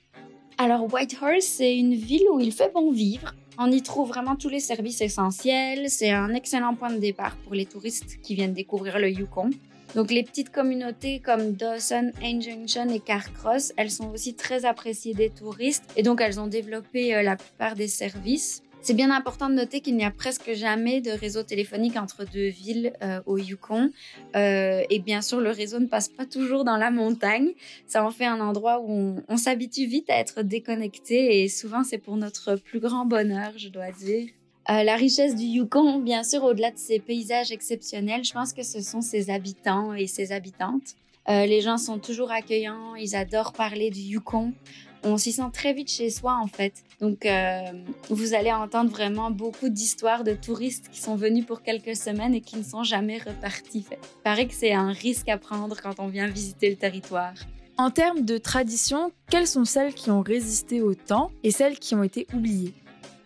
Alors 0.57 0.91
Whitehorse, 0.93 1.43
c'est 1.43 1.77
une 1.77 1.93
ville 1.93 2.23
où 2.31 2.39
il 2.39 2.53
fait 2.53 2.71
bon 2.73 2.93
vivre. 2.93 3.33
On 3.59 3.71
y 3.71 3.83
trouve 3.83 4.09
vraiment 4.09 4.35
tous 4.35 4.49
les 4.49 4.59
services 4.59 5.01
essentiels. 5.01 5.89
C'est 5.89 6.09
un 6.09 6.33
excellent 6.33 6.73
point 6.73 6.91
de 6.91 6.97
départ 6.97 7.35
pour 7.43 7.53
les 7.53 7.65
touristes 7.65 8.19
qui 8.23 8.33
viennent 8.33 8.53
découvrir 8.53 8.97
le 8.97 9.09
Yukon. 9.09 9.51
Donc 9.95 10.09
les 10.09 10.23
petites 10.23 10.49
communautés 10.49 11.19
comme 11.19 11.53
Dawson, 11.53 12.11
Junction 12.19 12.89
et 12.89 12.99
Carcross, 12.99 13.73
elles 13.77 13.91
sont 13.91 14.09
aussi 14.09 14.33
très 14.33 14.65
appréciées 14.65 15.13
des 15.13 15.29
touristes 15.29 15.83
et 15.95 16.01
donc 16.01 16.19
elles 16.19 16.39
ont 16.39 16.47
développé 16.47 17.13
euh, 17.13 17.21
la 17.21 17.35
plupart 17.35 17.75
des 17.75 17.87
services. 17.87 18.63
C'est 18.83 18.95
bien 18.95 19.11
important 19.11 19.49
de 19.49 19.53
noter 19.53 19.79
qu'il 19.79 19.95
n'y 19.95 20.03
a 20.03 20.11
presque 20.11 20.51
jamais 20.51 20.99
de 20.99 21.11
réseau 21.11 21.41
téléphonique 21.41 21.95
entre 21.95 22.25
deux 22.25 22.49
villes 22.49 22.91
euh, 23.01 23.21
au 23.25 23.37
Yukon. 23.37 23.91
Euh, 24.35 24.83
et 24.89 24.99
bien 24.99 25.21
sûr, 25.21 25.39
le 25.39 25.51
réseau 25.51 25.79
ne 25.79 25.85
passe 25.85 26.09
pas 26.09 26.25
toujours 26.25 26.65
dans 26.65 26.75
la 26.75 26.91
montagne. 26.91 27.53
Ça 27.87 28.05
en 28.05 28.11
fait 28.11 28.25
un 28.25 28.41
endroit 28.41 28.81
où 28.81 29.15
on, 29.25 29.37
s'habitue 29.37 29.85
vite 29.85 30.09
à 30.09 30.19
être 30.19 30.41
déconnecté 30.41 31.41
et 31.41 31.47
souvent 31.47 31.85
c'est 31.85 31.97
pour 31.97 32.17
notre 32.17 32.57
plus 32.57 32.81
grand 32.81 33.05
bonheur, 33.05 33.53
je 33.55 33.69
dois 33.69 33.91
dire. 33.91 34.27
Euh, 34.69 34.83
la 34.83 34.97
richesse 34.97 35.37
du 35.37 35.45
Yukon, 35.45 35.99
bien 35.99 36.23
sûr, 36.23 36.43
au-delà 36.43 36.71
de 36.71 36.77
ses 36.77 36.99
paysages 36.99 37.53
exceptionnels, 37.53 38.25
je 38.25 38.33
pense 38.33 38.51
que 38.51 38.63
ce 38.63 38.81
sont 38.81 38.99
ses 38.99 39.29
habitants 39.29 39.93
et 39.93 40.07
ses 40.07 40.33
habitantes. 40.33 40.95
Les 41.29 41.61
gens 41.61 41.77
sont 41.77 41.99
toujours 41.99 42.31
accueillants, 42.31 42.95
ils 42.95 43.15
adorent 43.15 43.53
parler 43.53 43.89
du 43.91 44.01
Yukon 44.01 44.51
on 45.03 45.17
s'y 45.17 45.31
sent 45.31 45.49
très 45.51 45.73
vite 45.73 45.91
chez 45.91 46.09
soi 46.09 46.37
en 46.41 46.47
fait. 46.47 46.83
Donc 47.03 47.25
euh, 47.25 47.63
vous 48.09 48.33
allez 48.33 48.53
entendre 48.53 48.89
vraiment 48.89 49.29
beaucoup 49.29 49.67
d'histoires 49.67 50.23
de 50.23 50.31
touristes 50.31 50.87
qui 50.89 51.01
sont 51.01 51.17
venus 51.17 51.45
pour 51.45 51.61
quelques 51.61 51.97
semaines 51.97 52.33
et 52.33 52.39
qui 52.39 52.55
ne 52.55 52.63
sont 52.63 52.83
jamais 52.83 53.17
repartis. 53.17 53.85
Il 53.91 54.21
paraît 54.23 54.47
que 54.47 54.53
c'est 54.53 54.71
un 54.71 54.93
risque 54.93 55.27
à 55.27 55.37
prendre 55.37 55.75
quand 55.81 55.99
on 55.99 56.07
vient 56.07 56.27
visiter 56.27 56.69
le 56.69 56.77
territoire. 56.77 57.33
En 57.77 57.91
termes 57.91 58.21
de 58.21 58.37
tradition, 58.37 59.11
quelles 59.29 59.47
sont 59.47 59.65
celles 59.65 59.93
qui 59.93 60.11
ont 60.11 60.21
résisté 60.21 60.81
au 60.81 60.95
temps 60.95 61.29
et 61.43 61.51
celles 61.51 61.77
qui 61.77 61.93
ont 61.93 62.03
été 62.03 62.25
oubliées? 62.33 62.73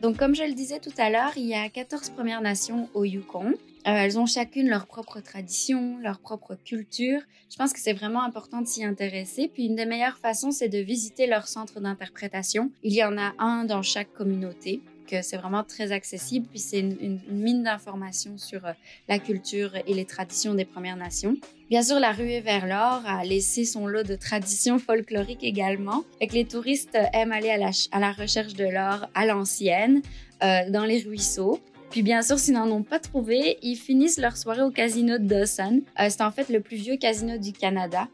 Donc, 0.01 0.17
comme 0.17 0.33
je 0.33 0.43
le 0.43 0.53
disais 0.53 0.79
tout 0.79 0.93
à 0.97 1.11
l'heure, 1.11 1.33
il 1.35 1.45
y 1.45 1.53
a 1.53 1.69
14 1.69 2.09
Premières 2.09 2.41
Nations 2.41 2.89
au 2.95 3.03
Yukon. 3.03 3.53
Euh, 3.87 3.91
elles 3.91 4.19
ont 4.19 4.25
chacune 4.25 4.67
leur 4.67 4.85
propre 4.85 5.21
tradition, 5.21 5.97
leur 5.99 6.19
propre 6.19 6.55
culture. 6.55 7.21
Je 7.49 7.55
pense 7.55 7.71
que 7.71 7.79
c'est 7.79 7.93
vraiment 7.93 8.21
important 8.21 8.61
de 8.61 8.67
s'y 8.67 8.83
intéresser. 8.83 9.49
Puis 9.53 9.65
une 9.65 9.75
des 9.75 9.85
meilleures 9.85 10.17
façons, 10.17 10.51
c'est 10.51 10.67
de 10.67 10.79
visiter 10.79 11.25
leur 11.25 11.47
centre 11.47 11.79
d'interprétation. 11.79 12.69
Il 12.83 12.93
y 12.93 13.03
en 13.03 13.17
a 13.17 13.33
un 13.39 13.63
dans 13.63 13.81
chaque 13.81 14.11
communauté 14.13 14.81
que 15.07 15.21
c'est 15.21 15.37
vraiment 15.37 15.63
très 15.63 15.93
accessible, 15.93 16.47
puis 16.49 16.59
c'est 16.59 16.79
une, 16.81 17.21
mine 17.29 17.63
d'informations 17.63 18.37
sur 18.37 18.65
euh, 18.65 18.73
la 19.07 19.19
culture 19.19 19.71
et 19.87 19.93
les 19.93 20.03
traditions 20.03 20.53
des 20.53 20.65
Premières 20.65 20.97
Nations. 20.97 21.37
Bien 21.69 21.81
sûr, 21.81 21.97
la 21.97 22.11
ruée 22.11 22.41
vers 22.41 22.67
l'or 22.67 23.01
a 23.05 23.23
laissé 23.23 23.63
son 23.63 23.87
lot 23.87 24.03
de 24.03 24.17
traditions 24.17 24.79
folkloriques 24.79 25.45
également, 25.45 26.03
et 26.19 26.27
que 26.27 26.33
les 26.33 26.43
touristes 26.43 26.97
aiment 27.13 27.31
aller 27.31 27.49
à 27.49 27.57
la, 27.57 27.71
à 27.93 27.99
la 28.01 28.11
recherche 28.11 28.53
de 28.53 28.65
l'or 28.65 29.07
à 29.15 29.25
l'ancienne, 29.25 30.01
euh, 30.43 30.69
dans 30.69 30.83
les 30.83 30.99
ruisseaux. 30.99 31.61
Puis 31.89 32.03
bien 32.03 32.21
sûr, 32.21 32.37
s'ils 32.37 32.53
n'en 32.53 32.69
ont 32.69 32.83
pas 32.83 32.99
trouvé, 32.99 33.57
ils 33.61 33.75
finissent 33.75 34.19
leur 34.19 34.37
soirée 34.37 34.61
au 34.61 34.71
casino 34.71 35.17
de 35.17 35.25
Dawson. 35.25 35.81
Euh, 35.99 36.07
c'est 36.09 36.21
en 36.21 36.31
fait 36.31 36.49
le 36.49 36.59
plus 36.59 36.77
vieux 36.77 36.97
casino 36.97 37.37
du 37.37 37.53
Canada. 37.53 38.07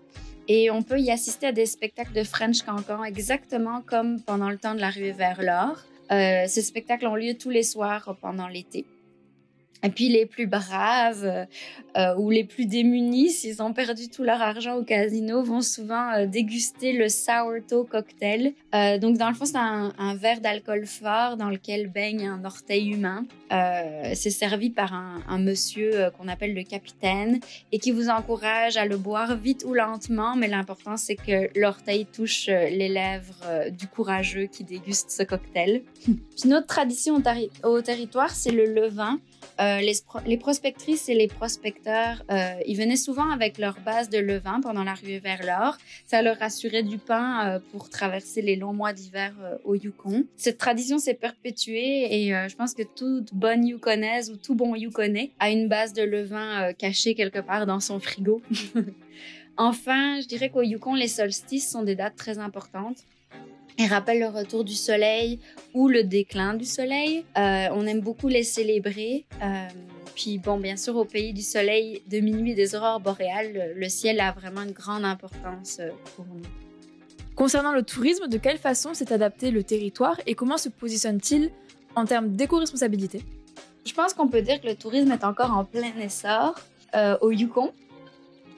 Et 0.48 0.70
on 0.70 0.84
peut 0.84 1.00
y 1.00 1.10
assister 1.10 1.48
à 1.48 1.52
des 1.52 1.66
spectacles 1.66 2.14
de 2.14 2.24
French 2.24 2.62
Cancan 2.64 3.04
exactement 3.04 3.82
comme 3.82 4.22
pendant 4.22 4.50
le 4.50 4.58
temps 4.58 4.76
de 4.76 4.82
la 4.82 4.90
ruée 4.90 5.14
vers 5.14 5.42
l'or. 5.42 5.84
Euh, 6.12 6.44
ces 6.48 6.62
spectacles 6.62 7.08
ont 7.08 7.16
lieu 7.16 7.34
tous 7.36 7.50
les 7.50 7.64
soirs 7.64 8.18
pendant 8.22 8.48
l'été. 8.48 8.86
Et 9.84 9.90
puis 9.90 10.10
les 10.10 10.26
plus 10.26 10.48
braves 10.48 11.46
euh, 11.98 12.16
ou 12.16 12.30
les 12.30 12.44
plus 12.44 12.66
démunis, 12.66 13.30
s'ils 13.30 13.62
ont 13.62 13.74
perdu 13.74 14.10
tout 14.10 14.24
leur 14.24 14.42
argent 14.42 14.78
au 14.78 14.84
casino, 14.84 15.44
vont 15.44 15.62
souvent 15.62 16.12
euh, 16.14 16.26
déguster 16.26 16.94
le 16.94 17.10
sourdough 17.10 17.88
cocktail. 17.88 18.54
Euh, 18.74 18.98
donc 18.98 19.18
dans 19.18 19.30
le 19.30 19.36
fond, 19.36 19.46
c'est 19.46 19.58
un, 19.58 19.92
verre 20.16 20.42
d'alcool 20.42 20.86
fort 20.86 21.38
dans 21.38 21.50
lequel 21.50 21.88
baigne 21.88 22.28
un 22.28 22.46
orteil 22.46 22.90
humain. 22.92 23.26
C'est 24.16 24.32
servi 24.32 24.72
par 24.72 24.94
un, 24.94 25.38
monsieur 25.38 26.10
qu'on 26.18 26.28
appelle 26.28 26.56
le 26.56 26.64
capitaine 26.64 27.40
et 27.72 27.78
qui 27.78 27.92
vous 27.92 28.10
encourage 28.10 28.78
à 28.78 28.86
le 28.86 28.98
boire 28.98 29.36
vite 29.36 29.64
ou 29.68 29.76
lentement, 29.76 30.36
mais 30.36 30.48
l'important 30.48 30.98
c'est 30.98 31.16
que 31.16 31.50
l'orteil 31.60 32.08
touche 32.08 32.48
les 32.48 32.90
lèvres 32.90 33.70
du 33.70 33.88
courageux 33.88 34.48
qui 34.48 34.64
déguste 34.64 35.12
ce 35.12 35.22
cocktail. 35.22 35.84
Puis 36.04 36.46
une 36.46 36.56
autre 36.56 36.68
tradition 36.68 37.22
au 37.64 37.82
territoire, 37.82 38.32
c'est 38.32 38.52
le 38.52 38.66
levain. 38.66 39.20
Euh, 39.60 39.80
les, 40.26 40.38
prospectrices 40.38 41.10
et 41.10 41.14
les 41.14 41.28
prospecteurs, 41.28 42.24
euh, 42.32 42.54
ils 42.66 42.76
venaient 42.76 42.96
souvent 42.96 43.30
avec 43.30 43.58
leur 43.58 43.80
base 43.80 44.10
de 44.10 44.18
levain 44.18 44.60
pendant 44.62 44.84
la 44.84 44.94
ruée 44.94 45.20
vers 45.20 45.44
l'or. 45.44 45.78
Ça 46.06 46.22
leur 46.22 46.42
assurait 46.42 46.84
du 46.84 46.98
pain 46.98 47.48
euh, 47.48 47.60
pour 47.72 47.90
traverser 47.90 48.42
les 48.42 48.56
longs 48.56 48.74
mois 48.74 48.94
d'hiver 48.94 49.34
au 49.64 49.76
Yukon. 49.76 50.26
Cette 50.38 50.58
tradition 50.58 50.98
s'est 50.98 51.14
perpétuée 51.14 52.24
et 52.24 52.30
je 52.50 52.56
pense 52.56 52.74
que 52.74 52.84
toute 52.84 53.34
bonne 53.34 53.66
Yukonaise 53.66 54.32
ou 54.32 54.38
tout 54.38 54.56
bon 54.56 54.76
Yukonais 54.76 55.32
a 55.40 55.50
une 55.50 55.68
base 55.68 55.94
de 55.94 56.04
levain 56.04 56.74
cachée 56.74 57.16
quelque 57.16 57.40
part 57.40 57.66
dans 57.66 57.80
son 57.80 58.00
frigo. 58.00 58.42
enfin, 59.58 60.20
je 60.22 60.28
dirais 60.28 60.50
qu'au 60.50 60.62
Yukon, 60.62 60.96
les 60.96 61.08
solstices 61.08 61.70
sont 61.70 61.84
des 61.84 61.96
dates 61.96 62.16
très 62.16 62.40
importantes. 62.40 62.98
Ils 63.78 63.88
rappellent 63.88 64.20
le 64.20 64.28
retour 64.28 64.64
du 64.64 64.76
soleil 64.76 65.40
ou 65.74 65.88
le 65.88 66.04
déclin 66.04 66.54
du 66.54 66.66
soleil. 66.66 67.26
Euh, 67.38 67.68
on 67.72 67.86
aime 67.88 68.02
beaucoup 68.02 68.28
les 68.28 68.44
célébrer. 68.44 69.26
Euh, 69.42 69.68
puis 70.16 70.38
bon, 70.38 70.58
bien 70.58 70.78
sûr, 70.78 70.96
au 70.96 71.06
pays 71.06 71.34
du 71.34 71.42
soleil, 71.42 72.02
de 72.08 72.20
minuit 72.20 72.52
et 72.52 72.56
des 72.56 72.76
aurores 72.76 73.00
boréales, 73.00 73.74
le 73.76 73.90
ciel 73.90 74.20
a 74.20 74.32
vraiment 74.32 74.62
une 74.62 74.72
grande 74.72 75.06
importance 75.06 75.78
euh, 75.80 75.90
pour 76.16 76.26
nous. 76.26 76.44
Concernant 77.36 77.72
le 77.72 77.82
tourisme, 77.82 78.28
de 78.28 78.38
quelle 78.38 78.60
façon 78.60 78.94
s'est 78.94 79.12
adapté 79.12 79.50
le 79.50 79.64
territoire 79.64 80.20
et 80.28 80.36
comment 80.36 80.58
se 80.58 80.70
positionne-t-il 80.70 81.50
en 81.96 82.06
termes 82.06 82.30
d'éco-responsabilité? 82.30 83.24
Je 83.86 83.94
pense 83.94 84.14
qu'on 84.14 84.28
peut 84.28 84.42
dire 84.44 84.62
que 84.62 84.68
le 84.68 84.76
tourisme 84.76 85.12
est 85.12 85.24
encore 85.24 85.52
en 85.52 85.66
plein 85.66 85.98
essor 86.00 86.56
euh, 86.96 87.18
au 87.22 87.32
Yukon. 87.32 87.72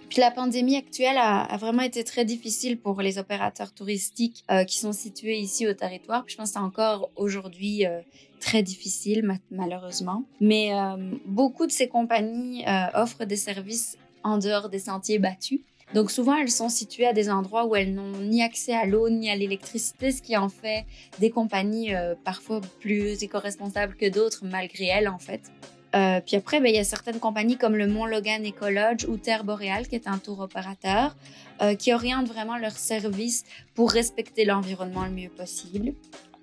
Puis 0.09 0.19
la 0.19 0.31
pandémie 0.31 0.77
actuelle 0.77 1.17
a, 1.17 1.57
vraiment 1.57 1.81
été 1.81 2.03
très 2.03 2.25
difficile 2.25 2.79
pour 2.79 3.01
les 3.01 3.17
opérateurs 3.17 3.73
touristiques 3.73 4.43
euh, 4.51 4.63
qui 4.63 4.77
sont 4.77 4.93
situés 4.93 5.37
ici 5.37 5.67
au 5.67 5.73
territoire. 5.73 6.23
Je 6.27 6.35
pense 6.35 6.49
que 6.49 6.53
c'est 6.53 6.59
encore 6.59 7.11
aujourd'hui 7.15 7.85
euh, 7.85 8.01
très 8.39 8.63
difficile, 8.63 9.23
ma 9.23 9.35
malheureusement. 9.51 10.23
Mais 10.39 10.73
euh, 10.73 10.95
beaucoup 11.25 11.65
de 11.65 11.71
ces 11.71 11.87
compagnies 11.87 12.63
offrent 12.93 13.25
des 13.25 13.35
services 13.35 13.97
en 14.23 14.37
dehors 14.37 14.69
des 14.69 14.79
sentiers 14.79 15.19
battus. 15.19 15.61
Donc 15.93 16.09
souvent, 16.09 16.35
elles 16.35 16.49
sont 16.49 16.69
situées 16.69 17.05
à 17.05 17.13
des 17.13 17.29
endroits 17.29 17.65
où 17.65 17.75
elles 17.75 17.93
n'ont 17.93 18.19
ni 18.19 18.41
accès 18.41 18.73
à 18.73 18.85
l'eau 18.85 19.07
ni 19.09 19.29
à 19.29 19.35
l'électricité, 19.35 20.11
ce 20.11 20.21
qui 20.21 20.35
en 20.35 20.49
fait 20.49 20.85
des 21.19 21.29
compagnies 21.29 21.91
parfois 22.23 22.59
plus 22.79 23.21
éco-responsables 23.21 23.95
que 23.95 24.09
d'autres, 24.09 24.43
malgré 24.45 24.85
elles 24.85 25.07
en 25.07 25.19
fait. 25.19 25.41
Euh, 25.95 26.19
puis 26.25 26.35
après, 26.35 26.59
ben, 26.59 26.67
il 26.67 26.75
y 26.75 26.79
a 26.79 26.83
certaines 26.83 27.19
compagnies 27.19 27.57
comme 27.57 27.75
le 27.75 27.87
Mont 27.87 28.05
Logan 28.05 28.45
Ecolodge 28.45 29.05
ou 29.07 29.17
Terre 29.17 29.43
Boréale, 29.43 29.87
qui 29.87 29.95
est 29.95 30.07
un 30.07 30.17
tour 30.17 30.39
opérateur, 30.39 31.15
euh, 31.61 31.75
qui 31.75 31.93
orientent 31.93 32.27
vraiment 32.27 32.57
leurs 32.57 32.77
services 32.77 33.45
pour 33.73 33.91
respecter 33.91 34.45
l'environnement 34.45 35.05
le 35.05 35.11
mieux 35.11 35.29
possible. 35.29 35.93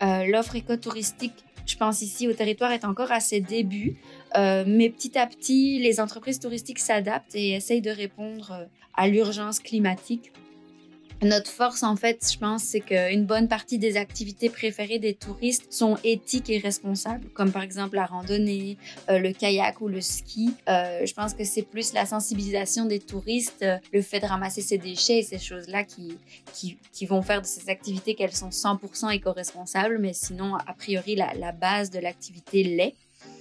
Euh, 0.03 0.27
L'offre 0.27 0.57
écotouristique, 0.57 1.45
je 1.67 1.77
pense 1.77 2.03
ici 2.03 2.29
au 2.29 2.33
territoire, 2.33 2.73
est 2.73 2.85
encore 2.85 3.13
à 3.13 3.21
ses 3.21 3.41
débuts, 3.41 3.97
mais 4.35 4.89
petit 4.89 5.19
à 5.19 5.27
petit, 5.27 5.79
les 5.79 6.01
entreprises 6.01 6.41
touristiques 6.41 6.79
s'adaptent 6.79 7.35
et 7.35 7.53
essayent 7.53 7.83
de 7.83 7.91
répondre 7.91 8.67
à 8.95 9.07
l'urgence 9.07 9.61
climatique. 9.61 10.33
Notre 11.23 11.51
force, 11.51 11.85
en 11.85 11.95
fait, 11.95 12.29
je 12.33 12.37
pense, 12.37 12.65
c'est 12.65 12.81
qu'une 12.81 13.27
bonne 13.27 13.47
partie 13.47 13.79
des 13.79 13.97
activités 13.97 14.51
préférées 14.51 14.99
des 14.99 15.15
touristes 15.15 15.73
sont 15.73 15.97
éthiques 16.03 16.51
et 16.51 16.59
responsables, 16.59 17.29
comme 17.29 17.53
par 17.53 17.63
exemple 17.63 17.95
la 17.95 18.07
randonnée, 18.07 18.77
euh, 19.09 19.21
le 19.21 19.33
kayak 19.33 19.81
ou 19.81 19.87
le 19.87 20.01
ski. 20.01 20.53
Euh, 20.69 21.07
je 21.07 21.15
pense 21.15 21.35
que 21.35 21.45
c'est 21.45 21.63
plus 21.63 21.93
la 21.93 22.07
sensibilisation 22.07 22.87
des 22.87 22.99
touristes, 22.99 23.63
euh, 23.63 23.79
le 23.93 24.03
fait 24.03 24.19
de 24.19 24.27
ramasser 24.27 24.63
ses 24.63 24.79
déchets 24.79 25.19
et 25.19 25.23
ces 25.23 25.39
choses-là 25.39 25.85
qui, 25.85 26.19
qui, 26.55 26.77
qui, 26.93 27.07
vont 27.07 27.23
faire 27.23 27.41
de 27.41 27.47
ces 27.47 27.71
activités 27.71 28.17
qu'elles 28.17 28.35
sont 28.35 28.49
100% 28.49 29.15
éco-responsables, 29.15 29.99
mais 30.01 30.15
sinon, 30.15 30.57
a 30.57 30.75
priori, 30.75 31.15
la, 31.15 31.35
la 31.35 31.53
base 31.53 31.91
de 31.91 32.01
l'activité 32.01 32.65
l'est. 32.65 32.95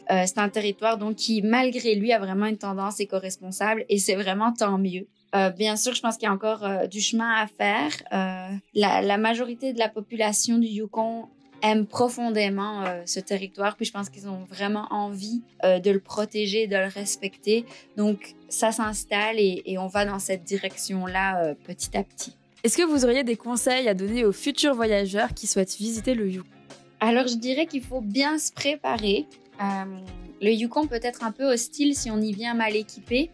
C'est 0.10 0.40
un 0.40 0.50
territoire 0.50 0.98
donc 0.98 1.16
qui, 1.16 1.42
malgré 1.42 1.96
lui, 1.96 2.12
a 2.12 2.20
vraiment 2.20 2.46
une 2.46 2.58
tendance 2.58 3.00
éco-responsable 3.00 3.86
et 3.88 3.98
c'est 3.98 4.16
vraiment 4.16 4.52
tant 4.52 4.78
mieux. 4.78 5.08
Euh, 5.36 5.50
bien 5.50 5.76
sûr, 5.76 5.94
je 5.94 6.02
pense 6.02 6.18
qu'il 6.18 6.26
y 6.26 6.30
a 6.30 6.34
encore 6.34 6.66
euh, 6.66 6.88
du 6.88 7.00
chemin 7.00 7.32
à 7.34 7.48
faire. 7.48 7.92
Euh, 8.12 8.56
la, 8.74 9.02
la, 9.02 9.18
majorité 9.18 9.72
de 9.72 9.80
la 9.80 9.88
population 9.88 10.58
du 10.58 10.68
Yukon 10.68 11.28
aime 11.62 11.86
profondément 11.86 12.84
ce 13.06 13.20
territoire, 13.20 13.76
puis 13.76 13.86
je 13.86 13.92
pense 13.92 14.10
qu'ils 14.10 14.28
ont 14.28 14.46
vraiment 14.46 14.88
envie 14.90 15.44
de 15.64 15.92
le 15.92 16.00
protéger, 16.00 16.66
de 16.66 16.76
le 16.76 16.88
respecter. 16.88 17.66
Donc, 17.98 18.34
ça 18.50 18.72
s'installe 18.72 19.38
et, 19.38 19.62
et, 19.68 19.78
on 19.78 19.86
va 19.86 20.06
dans 20.06 20.18
cette 20.18 20.44
direction-là 20.44 21.54
petit 21.64 21.96
à 21.96 22.04
petit. 22.04 22.36
Est-ce 22.64 22.78
que 22.78 22.82
vous 22.82 23.06
auriez 23.06 23.24
des 23.24 23.36
conseils 23.36 23.88
à 23.88 23.94
donner 23.94 24.26
aux 24.26 24.32
futurs 24.32 24.74
voyageurs 24.74 25.36
qui 25.36 25.46
souhaitent 25.46 25.78
visiter 25.78 26.16
le 26.16 26.32
Yukon? 26.32 26.50
Alors, 27.00 27.28
je 27.28 27.36
dirais 27.36 27.68
qu'il 27.68 27.84
faut 27.84 28.02
bien 28.02 28.40
se 28.40 28.52
préparer. 28.52 29.28
le 29.60 30.52
Yukon 30.52 30.88
peut 30.88 31.00
être 31.04 31.24
un 31.24 31.32
peu 31.32 31.44
hostile 31.44 31.96
si 31.96 32.10
on 32.10 32.20
y 32.20 32.34
vient 32.34 32.56
mal 32.56 32.76
équipé. 32.76 33.30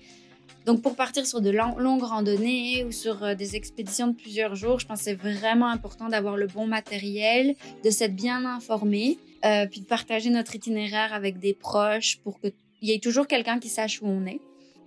Donc 0.68 0.82
pour 0.82 0.98
partir 0.98 1.26
sur 1.26 1.40
de 1.40 1.50
longues 1.50 2.04
randonnées 2.04 2.84
ou 2.84 2.92
sur 2.92 3.24
euh, 3.24 3.36
des 3.36 3.56
expéditions 3.56 4.08
de 4.08 4.14
plusieurs 4.14 4.56
jours, 4.56 4.82
je 4.82 4.86
pense 4.86 5.00
que 5.00 5.06
c'est 5.06 5.14
vraiment 5.14 5.70
important 5.70 6.10
d'avoir 6.10 6.36
le 6.36 6.46
bon 6.48 6.68
matériel, 6.68 7.56
de 7.86 7.90
s'être 7.90 8.14
bien 8.14 8.44
informé, 8.44 9.18
euh, 9.46 9.66
puis 9.66 9.80
de 9.80 9.86
partager 9.86 10.30
notre 10.30 10.56
itinéraire 10.56 11.14
avec 11.14 11.40
des 11.40 11.54
proches 11.54 12.18
pour 12.18 12.42
qu'il 12.42 12.52
y 12.82 12.92
ait 12.92 13.00
toujours 13.00 13.28
quelqu'un 13.28 13.60
qui 13.60 13.70
sache 13.70 14.02
où 14.02 14.08
on 14.08 14.26
est. 14.26 14.42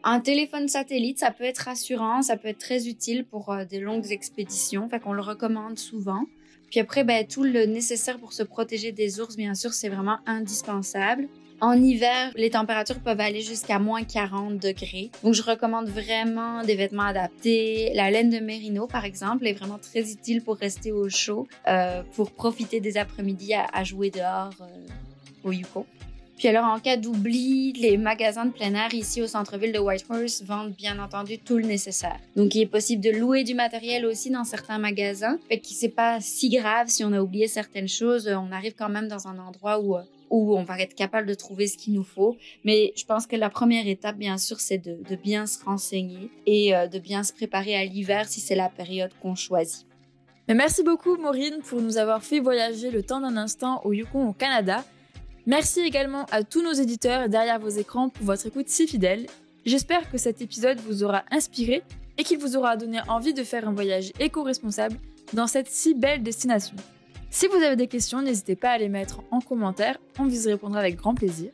Un 0.04 0.20
téléphone 0.20 0.68
satellite, 0.68 1.18
ça 1.18 1.30
peut 1.30 1.44
être 1.44 1.60
rassurant, 1.60 2.20
ça 2.20 2.36
peut 2.36 2.48
être 2.48 2.58
très 2.58 2.86
utile 2.86 3.24
pour 3.24 3.50
euh, 3.50 3.64
des 3.64 3.80
longues 3.80 4.12
expéditions, 4.12 4.86
fait 4.90 5.00
qu'on 5.00 5.14
le 5.14 5.22
recommande 5.22 5.78
souvent. 5.78 6.26
Puis 6.70 6.80
après, 6.80 7.04
ben, 7.04 7.26
tout 7.26 7.42
le 7.42 7.64
nécessaire 7.64 8.18
pour 8.18 8.34
se 8.34 8.42
protéger 8.42 8.92
des 8.92 9.18
ours, 9.18 9.34
bien 9.34 9.54
sûr, 9.54 9.72
c'est 9.72 9.88
vraiment 9.88 10.18
indispensable. 10.26 11.26
En 11.62 11.74
hiver, 11.74 12.32
les 12.36 12.48
températures 12.50 13.00
peuvent 13.00 13.20
aller 13.20 13.42
jusqu'à 13.42 13.78
moins 13.78 14.02
40 14.02 14.58
degrés. 14.58 15.10
Donc, 15.22 15.34
je 15.34 15.42
recommande 15.42 15.88
vraiment 15.88 16.64
des 16.64 16.74
vêtements 16.74 17.04
adaptés. 17.04 17.92
La 17.94 18.10
laine 18.10 18.30
de 18.30 18.38
mérino, 18.38 18.86
par 18.86 19.04
exemple, 19.04 19.46
est 19.46 19.52
vraiment 19.52 19.78
très 19.78 20.10
utile 20.10 20.42
pour 20.42 20.56
rester 20.56 20.90
au 20.90 21.10
chaud, 21.10 21.46
euh, 21.68 22.02
pour 22.14 22.30
profiter 22.30 22.80
des 22.80 22.96
après-midi 22.96 23.52
à, 23.52 23.84
jouer 23.84 24.10
dehors 24.10 24.54
euh, 24.62 25.44
au 25.44 25.52
Yukon. 25.52 25.84
Puis 26.38 26.48
alors, 26.48 26.64
en 26.64 26.80
cas 26.80 26.96
d'oubli, 26.96 27.74
les 27.74 27.98
magasins 27.98 28.46
de 28.46 28.52
plein 28.52 28.72
air 28.72 28.94
ici 28.94 29.20
au 29.20 29.26
centre-ville 29.26 29.72
de 29.72 29.78
Whitehorse 29.78 30.42
vendent 30.42 30.72
bien 30.72 30.98
entendu 30.98 31.38
tout 31.38 31.58
le 31.58 31.66
nécessaire. 31.66 32.18
Donc, 32.36 32.54
il 32.54 32.62
est 32.62 32.66
possible 32.66 33.02
de 33.02 33.10
louer 33.10 33.44
du 33.44 33.52
matériel 33.52 34.06
aussi 34.06 34.30
dans 34.30 34.44
certains 34.44 34.78
magasins. 34.78 35.38
Fait 35.48 35.58
que 35.58 35.66
c'est 35.66 35.90
pas 35.90 36.22
si 36.22 36.48
grave 36.48 36.88
si 36.88 37.04
on 37.04 37.12
a 37.12 37.20
oublié 37.20 37.48
certaines 37.48 37.88
choses. 37.88 38.26
On 38.28 38.50
arrive 38.50 38.72
quand 38.74 38.88
même 38.88 39.08
dans 39.08 39.28
un 39.28 39.38
endroit 39.38 39.80
où 39.80 39.96
où 40.30 40.56
on 40.56 40.62
va 40.62 40.80
être 40.80 40.94
capable 40.94 41.26
de 41.26 41.34
trouver 41.34 41.66
ce 41.66 41.76
qu'il 41.76 41.92
nous 41.92 42.04
faut. 42.04 42.36
Mais 42.64 42.92
je 42.96 43.04
pense 43.04 43.26
que 43.26 43.36
la 43.36 43.50
première 43.50 43.86
étape, 43.86 44.16
bien 44.16 44.38
sûr, 44.38 44.60
c'est 44.60 44.78
de, 44.78 45.16
bien 45.16 45.46
se 45.46 45.62
renseigner 45.64 46.30
et 46.46 46.74
euh, 46.74 46.86
de 46.86 46.98
bien 46.98 47.22
se 47.22 47.32
préparer 47.32 47.76
à 47.76 47.84
l'hiver 47.84 48.28
si 48.28 48.40
c'est 48.40 48.54
la 48.54 48.68
période 48.68 49.10
qu'on 49.20 49.34
choisit. 49.34 49.86
Mais 50.48 50.54
merci 50.54 50.82
beaucoup, 50.82 51.16
Maureen, 51.16 51.60
pour 51.62 51.80
nous 51.80 51.98
avoir 51.98 52.22
fait 52.24 52.40
voyager 52.40 52.90
le 52.90 53.02
temps 53.02 53.20
d'un 53.20 53.36
instant 53.36 53.80
au 53.84 53.92
Yukon, 53.92 54.28
au 54.28 54.32
Canada. 54.32 54.84
Merci 55.46 55.80
également 55.80 56.26
à 56.30 56.42
tous 56.42 56.62
nos 56.62 56.72
éditeurs 56.72 57.28
derrière 57.28 57.58
vos 57.58 57.68
écrans 57.68 58.08
pour 58.08 58.26
votre 58.26 58.46
écoute 58.46 58.68
si 58.68 58.86
fidèle. 58.86 59.26
J'espère 59.64 60.10
que 60.10 60.18
cet 60.18 60.40
épisode 60.40 60.78
vous 60.80 61.04
aura 61.04 61.24
inspiré 61.30 61.82
et 62.18 62.24
qu'il 62.24 62.38
vous 62.38 62.56
aura 62.56 62.76
donné 62.76 63.00
envie 63.08 63.34
de 63.34 63.44
faire 63.44 63.68
un 63.68 63.72
voyage 63.72 64.12
éco-responsable 64.18 64.96
dans 65.32 65.46
cette 65.46 65.68
si 65.68 65.94
belle 65.94 66.22
destination. 66.22 66.76
Si 67.32 67.46
vous 67.46 67.62
avez 67.62 67.76
des 67.76 67.86
questions, 67.86 68.22
n'hésitez 68.22 68.56
pas 68.56 68.70
à 68.70 68.78
les 68.78 68.88
mettre 68.88 69.20
en 69.30 69.40
commentaire, 69.40 69.98
on 70.18 70.24
vous 70.24 70.48
y 70.48 70.50
répondra 70.50 70.80
avec 70.80 70.96
grand 70.96 71.14
plaisir. 71.14 71.52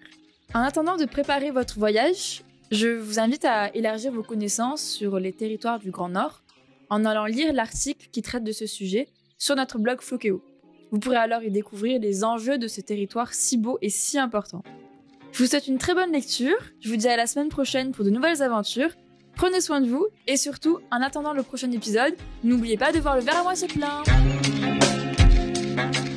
En 0.54 0.60
attendant 0.60 0.96
de 0.96 1.04
préparer 1.04 1.50
votre 1.50 1.78
voyage, 1.78 2.42
je 2.70 2.88
vous 2.88 3.18
invite 3.18 3.44
à 3.44 3.74
élargir 3.74 4.10
vos 4.10 4.22
connaissances 4.22 4.82
sur 4.82 5.20
les 5.20 5.34
territoires 5.34 5.78
du 5.78 5.90
Grand 5.90 6.08
Nord 6.08 6.42
en 6.88 7.04
allant 7.04 7.26
lire 7.26 7.52
l'article 7.52 8.08
qui 8.10 8.22
traite 8.22 8.42
de 8.42 8.52
ce 8.52 8.66
sujet 8.66 9.08
sur 9.36 9.54
notre 9.54 9.78
blog 9.78 10.00
Flokeo. 10.00 10.42
Vous 10.92 10.98
pourrez 10.98 11.16
alors 11.16 11.42
y 11.42 11.50
découvrir 11.50 12.00
les 12.00 12.24
enjeux 12.24 12.56
de 12.56 12.68
ce 12.68 12.80
territoire 12.80 13.34
si 13.34 13.58
beau 13.58 13.78
et 13.82 13.90
si 13.90 14.18
important. 14.18 14.62
Je 15.32 15.42
vous 15.42 15.50
souhaite 15.50 15.68
une 15.68 15.78
très 15.78 15.94
bonne 15.94 16.12
lecture, 16.12 16.56
je 16.80 16.88
vous 16.88 16.96
dis 16.96 17.08
à 17.08 17.18
la 17.18 17.26
semaine 17.26 17.50
prochaine 17.50 17.92
pour 17.92 18.04
de 18.04 18.10
nouvelles 18.10 18.42
aventures. 18.42 18.90
Prenez 19.34 19.60
soin 19.60 19.82
de 19.82 19.88
vous 19.88 20.06
et 20.26 20.38
surtout, 20.38 20.78
en 20.90 21.02
attendant 21.02 21.34
le 21.34 21.42
prochain 21.42 21.70
épisode, 21.70 22.14
n'oubliez 22.42 22.78
pas 22.78 22.92
de 22.92 22.98
voir 22.98 23.16
le 23.16 23.22
verre 23.22 23.40
à 23.40 23.42
moitié 23.42 23.68
plein. 23.68 24.02
Thank 25.76 26.08
you. 26.08 26.15